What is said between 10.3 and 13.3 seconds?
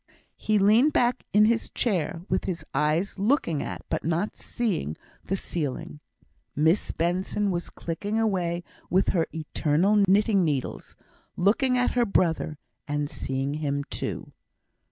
needles, looking at her brother, and